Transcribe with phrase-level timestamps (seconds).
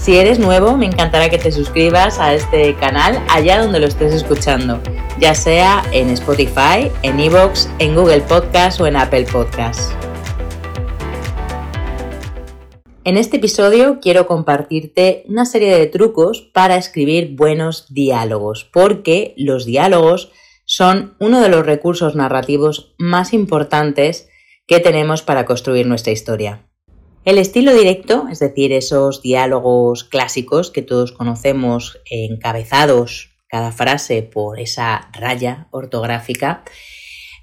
[0.00, 4.14] Si eres nuevo, me encantará que te suscribas a este canal allá donde lo estés
[4.14, 4.80] escuchando,
[5.18, 9.92] ya sea en Spotify, en Evox, en Google Podcast o en Apple Podcast.
[13.04, 19.66] En este episodio quiero compartirte una serie de trucos para escribir buenos diálogos, porque los
[19.66, 20.32] diálogos
[20.64, 24.30] son uno de los recursos narrativos más importantes
[24.66, 26.69] que tenemos para construir nuestra historia.
[27.24, 34.58] El estilo directo, es decir, esos diálogos clásicos que todos conocemos encabezados cada frase por
[34.58, 36.64] esa raya ortográfica,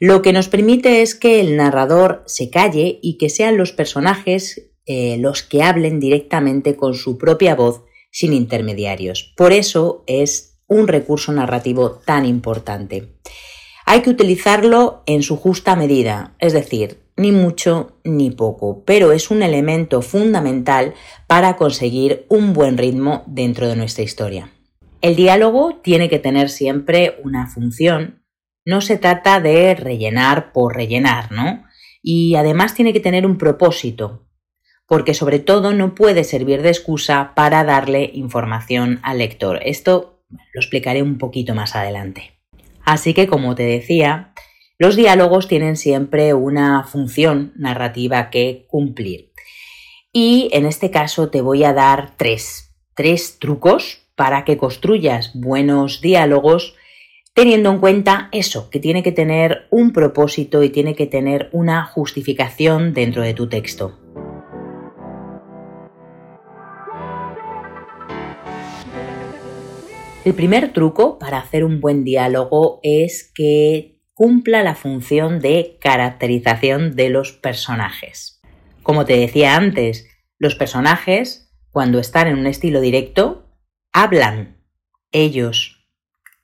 [0.00, 4.70] lo que nos permite es que el narrador se calle y que sean los personajes
[4.86, 9.32] eh, los que hablen directamente con su propia voz sin intermediarios.
[9.36, 13.08] Por eso es un recurso narrativo tan importante.
[13.84, 19.30] Hay que utilizarlo en su justa medida, es decir, ni mucho ni poco, pero es
[19.30, 20.94] un elemento fundamental
[21.26, 24.50] para conseguir un buen ritmo dentro de nuestra historia.
[25.00, 28.22] El diálogo tiene que tener siempre una función,
[28.64, 31.64] no se trata de rellenar por rellenar, ¿no?
[32.02, 34.26] Y además tiene que tener un propósito,
[34.86, 39.60] porque sobre todo no puede servir de excusa para darle información al lector.
[39.64, 42.40] Esto lo explicaré un poquito más adelante.
[42.84, 44.32] Así que, como te decía,
[44.78, 49.32] los diálogos tienen siempre una función narrativa que cumplir.
[50.12, 56.00] Y en este caso te voy a dar tres, tres trucos para que construyas buenos
[56.00, 56.74] diálogos
[57.34, 61.84] teniendo en cuenta eso, que tiene que tener un propósito y tiene que tener una
[61.84, 63.98] justificación dentro de tu texto.
[70.24, 76.96] El primer truco para hacer un buen diálogo es que cumpla la función de caracterización
[76.96, 78.40] de los personajes.
[78.82, 83.46] Como te decía antes, los personajes, cuando están en un estilo directo,
[83.92, 84.56] hablan.
[85.12, 85.86] Ellos,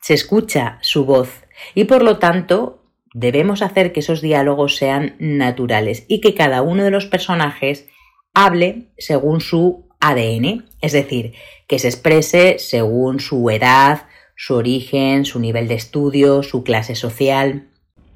[0.00, 1.44] se escucha su voz.
[1.76, 6.82] Y por lo tanto debemos hacer que esos diálogos sean naturales y que cada uno
[6.82, 7.88] de los personajes
[8.34, 11.34] hable según su ADN, es decir,
[11.68, 14.08] que se exprese según su edad,
[14.42, 17.68] su origen, su nivel de estudio, su clase social.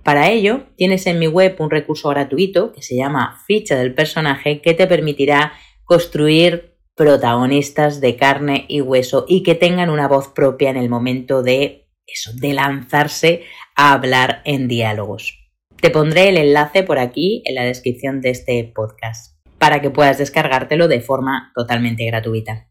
[0.02, 4.62] Para ello, tienes en mi web un recurso gratuito que se llama Ficha del personaje
[4.62, 5.52] que te permitirá
[5.84, 11.42] construir protagonistas de carne y hueso y que tengan una voz propia en el momento
[11.42, 13.42] de eso, de lanzarse
[13.76, 15.38] a hablar en diálogos.
[15.78, 20.16] Te pondré el enlace por aquí en la descripción de este podcast para que puedas
[20.16, 22.70] descargártelo de forma totalmente gratuita.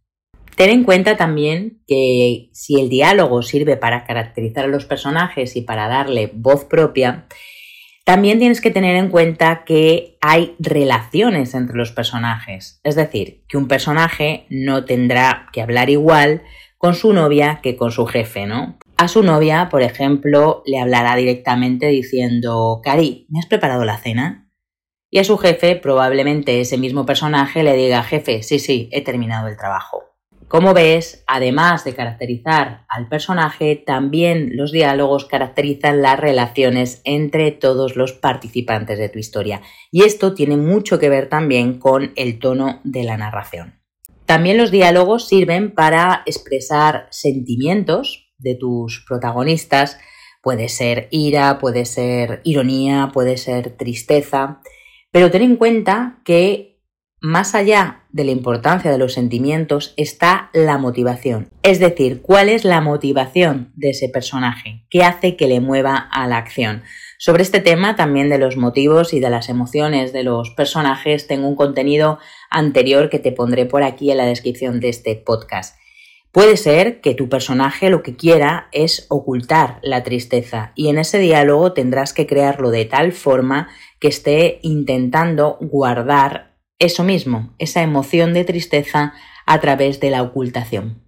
[0.55, 5.61] Ten en cuenta también que si el diálogo sirve para caracterizar a los personajes y
[5.61, 7.27] para darle voz propia,
[8.05, 12.81] también tienes que tener en cuenta que hay relaciones entre los personajes.
[12.83, 16.43] Es decir, que un personaje no tendrá que hablar igual
[16.77, 18.77] con su novia que con su jefe, ¿no?
[18.97, 24.51] A su novia, por ejemplo, le hablará directamente diciendo, Cari, ¿me has preparado la cena?
[25.09, 29.47] Y a su jefe, probablemente ese mismo personaje le diga, jefe, sí, sí, he terminado
[29.47, 30.12] el trabajo.
[30.53, 37.95] Como ves, además de caracterizar al personaje, también los diálogos caracterizan las relaciones entre todos
[37.95, 39.63] los participantes de tu historia.
[39.91, 43.81] Y esto tiene mucho que ver también con el tono de la narración.
[44.27, 49.97] También los diálogos sirven para expresar sentimientos de tus protagonistas.
[50.43, 54.61] Puede ser ira, puede ser ironía, puede ser tristeza.
[55.09, 56.72] Pero ten en cuenta que
[57.23, 61.47] más allá de la importancia de los sentimientos está la motivación.
[61.63, 66.27] Es decir, cuál es la motivación de ese personaje, qué hace que le mueva a
[66.27, 66.83] la acción.
[67.17, 71.47] Sobre este tema, también de los motivos y de las emociones de los personajes, tengo
[71.47, 75.77] un contenido anterior que te pondré por aquí en la descripción de este podcast.
[76.33, 81.19] Puede ser que tu personaje lo que quiera es ocultar la tristeza y en ese
[81.19, 86.52] diálogo tendrás que crearlo de tal forma que esté intentando guardar
[86.85, 89.13] eso mismo, esa emoción de tristeza
[89.45, 91.01] a través de la ocultación.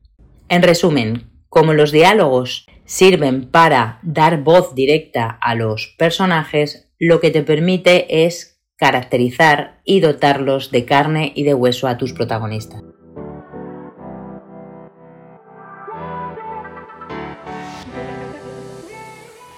[0.48, 7.32] En resumen, como los diálogos sirven para dar voz directa a los personajes, lo que
[7.32, 12.82] te permite es caracterizar y dotarlos de carne y de hueso a tus protagonistas.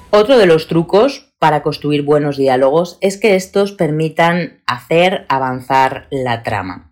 [0.09, 6.43] Otro de los trucos para construir buenos diálogos es que estos permitan hacer avanzar la
[6.43, 6.91] trama.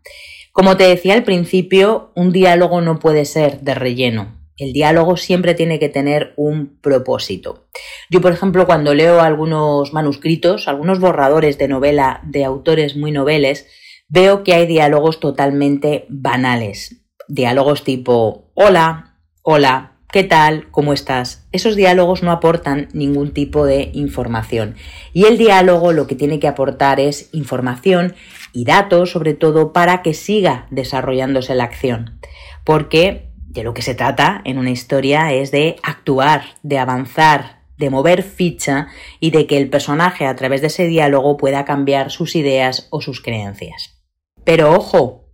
[0.51, 4.39] Como te decía al principio, un diálogo no puede ser de relleno.
[4.57, 7.67] El diálogo siempre tiene que tener un propósito.
[8.09, 13.67] Yo, por ejemplo, cuando leo algunos manuscritos, algunos borradores de novela de autores muy noveles,
[14.07, 17.05] veo que hay diálogos totalmente banales.
[17.27, 20.71] Diálogos tipo hola, hola, ¿Qué tal?
[20.71, 21.45] ¿Cómo estás?
[21.51, 24.75] Esos diálogos no aportan ningún tipo de información.
[25.11, 28.15] Y el diálogo lo que tiene que aportar es información
[28.53, 32.17] y datos, sobre todo, para que siga desarrollándose la acción.
[32.63, 37.89] Porque de lo que se trata en una historia es de actuar, de avanzar, de
[37.89, 38.87] mover ficha
[39.19, 43.01] y de que el personaje a través de ese diálogo pueda cambiar sus ideas o
[43.01, 44.01] sus creencias.
[44.45, 45.25] Pero ojo,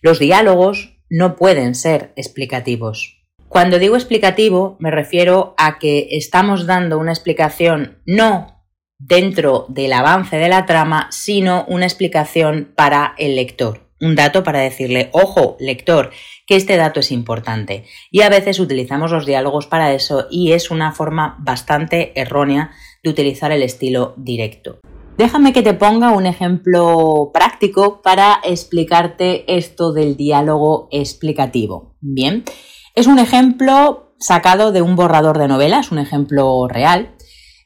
[0.00, 3.19] los diálogos no pueden ser explicativos.
[3.50, 8.64] Cuando digo explicativo, me refiero a que estamos dando una explicación no
[8.96, 13.90] dentro del avance de la trama, sino una explicación para el lector.
[14.00, 16.12] Un dato para decirle, ojo, lector,
[16.46, 17.86] que este dato es importante.
[18.12, 22.70] Y a veces utilizamos los diálogos para eso y es una forma bastante errónea
[23.02, 24.78] de utilizar el estilo directo.
[25.18, 31.96] Déjame que te ponga un ejemplo práctico para explicarte esto del diálogo explicativo.
[32.00, 32.44] Bien,
[32.94, 37.14] es un ejemplo sacado de un borrador de novelas, un ejemplo real.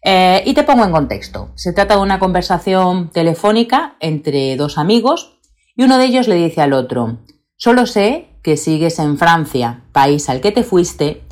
[0.05, 1.51] Eh, y te pongo en contexto.
[1.55, 5.39] Se trata de una conversación telefónica entre dos amigos
[5.77, 7.19] y uno de ellos le dice al otro,
[7.57, 11.25] solo sé que sigues en Francia, país al que te fuiste,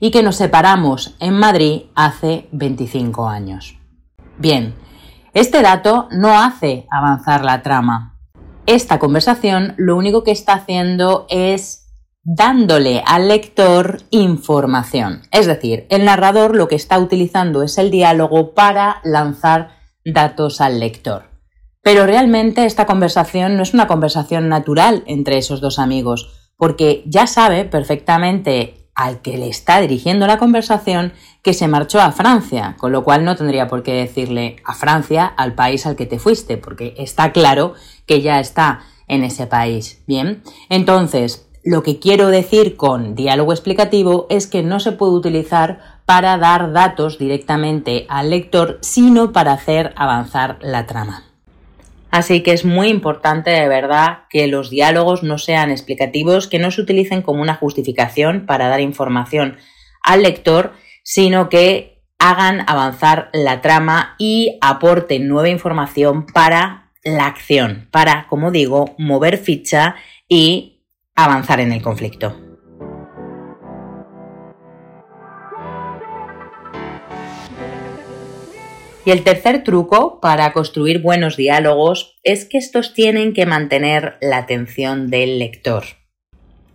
[0.00, 3.78] y que nos separamos en Madrid hace 25 años.
[4.38, 4.74] Bien,
[5.34, 8.18] este dato no hace avanzar la trama.
[8.66, 11.79] Esta conversación lo único que está haciendo es
[12.22, 15.22] dándole al lector información.
[15.30, 19.70] Es decir, el narrador lo que está utilizando es el diálogo para lanzar
[20.04, 21.30] datos al lector.
[21.82, 27.26] Pero realmente esta conversación no es una conversación natural entre esos dos amigos, porque ya
[27.26, 32.92] sabe perfectamente al que le está dirigiendo la conversación que se marchó a Francia, con
[32.92, 36.58] lo cual no tendría por qué decirle a Francia, al país al que te fuiste,
[36.58, 37.72] porque está claro
[38.06, 40.02] que ya está en ese país.
[40.06, 46.00] Bien, entonces, lo que quiero decir con diálogo explicativo es que no se puede utilizar
[46.06, 51.24] para dar datos directamente al lector, sino para hacer avanzar la trama.
[52.10, 56.70] Así que es muy importante de verdad que los diálogos no sean explicativos, que no
[56.70, 59.58] se utilicen como una justificación para dar información
[60.02, 60.72] al lector,
[61.04, 68.50] sino que hagan avanzar la trama y aporten nueva información para la acción, para, como
[68.50, 69.94] digo, mover ficha
[70.28, 70.79] y
[71.16, 72.34] avanzar en el conflicto.
[79.04, 84.36] Y el tercer truco para construir buenos diálogos es que estos tienen que mantener la
[84.38, 85.84] atención del lector.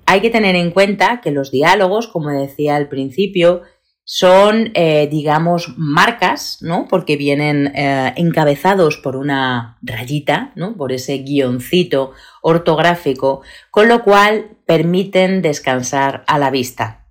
[0.08, 3.62] Hay que tener en cuenta que los diálogos, como decía al principio,
[4.07, 6.88] son, eh, digamos, marcas, ¿no?
[6.88, 10.78] Porque vienen eh, encabezados por una rayita, ¿no?
[10.78, 12.13] Por ese guioncito
[12.44, 13.42] ortográfico,
[13.72, 17.08] con lo cual permiten descansar a la vista.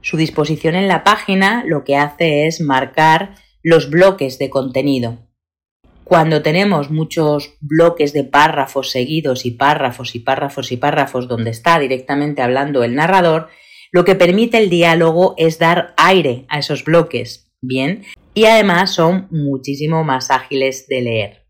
[0.00, 5.18] Su disposición en la página lo que hace es marcar los bloques de contenido.
[6.04, 11.78] Cuando tenemos muchos bloques de párrafos seguidos y párrafos y párrafos y párrafos donde está
[11.78, 13.50] directamente hablando el narrador,
[13.92, 18.04] lo que permite el diálogo es dar aire a esos bloques, ¿bien?
[18.34, 21.48] Y además son muchísimo más ágiles de leer.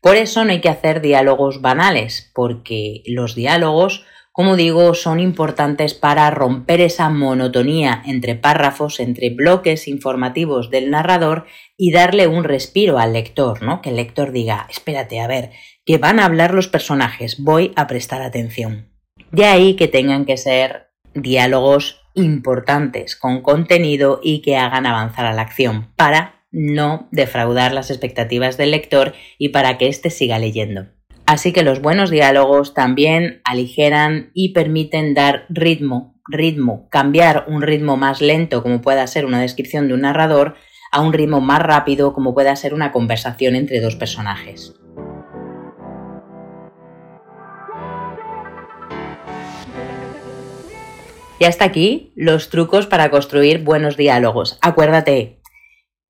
[0.00, 5.92] Por eso no hay que hacer diálogos banales, porque los diálogos, como digo, son importantes
[5.92, 11.46] para romper esa monotonía entre párrafos, entre bloques informativos del narrador
[11.76, 13.82] y darle un respiro al lector, ¿no?
[13.82, 15.50] Que el lector diga, espérate, a ver,
[15.84, 18.88] que van a hablar los personajes, voy a prestar atención.
[19.32, 25.32] De ahí que tengan que ser diálogos importantes con contenido y que hagan avanzar a
[25.32, 30.86] la acción para no defraudar las expectativas del lector y para que éste siga leyendo.
[31.26, 37.96] Así que los buenos diálogos también aligeran y permiten dar ritmo, ritmo, cambiar un ritmo
[37.96, 40.56] más lento como pueda ser una descripción de un narrador
[40.90, 44.74] a un ritmo más rápido como pueda ser una conversación entre dos personajes.
[51.40, 54.58] Y hasta aquí los trucos para construir buenos diálogos.
[54.60, 55.40] Acuérdate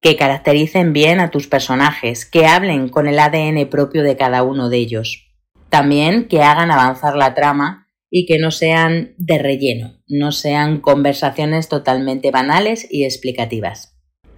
[0.03, 4.69] que caractericen bien a tus personajes, que hablen con el ADN propio de cada uno
[4.69, 5.31] de ellos.
[5.69, 11.69] También que hagan avanzar la trama y que no sean de relleno, no sean conversaciones
[11.69, 13.97] totalmente banales y explicativas.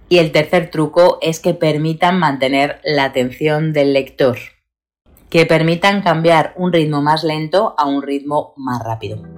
[0.09, 4.37] Y el tercer truco es que permitan mantener la atención del lector,
[5.31, 9.32] que permitan cambiar un ritmo más lento a un ritmo más rápido.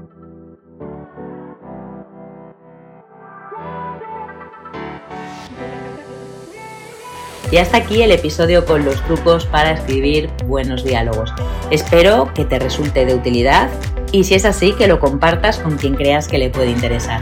[7.52, 11.34] Y hasta aquí el episodio con los trucos para escribir buenos diálogos.
[11.72, 13.70] Espero que te resulte de utilidad
[14.12, 17.22] y si es así que lo compartas con quien creas que le puede interesar.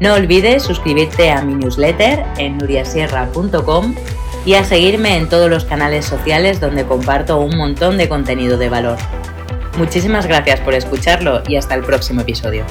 [0.00, 3.94] No olvides suscribirte a mi newsletter en nuriasierra.com
[4.44, 8.68] y a seguirme en todos los canales sociales donde comparto un montón de contenido de
[8.68, 8.98] valor.
[9.78, 12.64] Muchísimas gracias por escucharlo y hasta el próximo episodio.